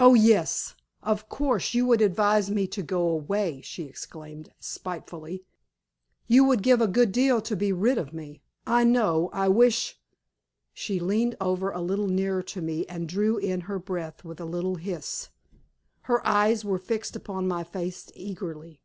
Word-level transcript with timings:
"Oh, 0.00 0.14
yes! 0.14 0.74
of 1.00 1.28
course 1.28 1.74
you 1.74 1.86
would 1.86 2.00
advise 2.02 2.50
me 2.50 2.66
to 2.66 2.82
go 2.82 3.06
away," 3.08 3.60
she 3.60 3.84
exclaimed, 3.84 4.50
spitefully. 4.58 5.44
"You 6.26 6.42
would 6.42 6.60
give 6.60 6.80
a 6.80 6.88
good 6.88 7.12
deal 7.12 7.40
to 7.42 7.54
be 7.54 7.72
rid 7.72 7.96
of 7.96 8.12
me. 8.12 8.42
I 8.66 8.82
know. 8.82 9.30
I 9.32 9.46
wish" 9.46 9.96
She 10.74 10.98
leaned 10.98 11.36
over 11.40 11.70
a 11.70 11.80
little 11.80 12.08
nearer 12.08 12.42
to 12.42 12.60
me, 12.60 12.84
and 12.86 13.08
drew 13.08 13.36
in 13.36 13.60
her 13.70 13.78
breath 13.78 14.24
with 14.24 14.40
a 14.40 14.44
little 14.44 14.74
hiss. 14.74 15.28
Her 16.10 16.20
eyes 16.26 16.64
were 16.64 16.80
fixed 16.80 17.14
upon 17.14 17.46
my 17.46 17.62
face 17.62 18.10
eagerly. 18.16 18.80